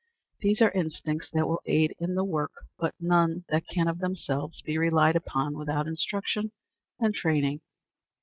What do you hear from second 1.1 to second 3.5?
that will aid in the work, but none